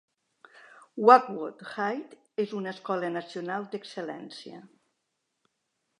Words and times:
Oakwood 1.15 1.61
High 1.73 2.43
és 2.45 2.55
una 2.61 2.73
escola 2.77 3.13
nacional 3.19 3.69
d'excel·lència. 3.75 4.67